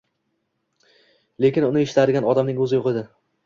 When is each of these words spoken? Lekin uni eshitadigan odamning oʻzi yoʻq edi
Lekin 1.47 1.69
uni 1.69 1.87
eshitadigan 1.89 2.33
odamning 2.35 2.67
oʻzi 2.67 2.81
yoʻq 2.83 2.93
edi 2.97 3.09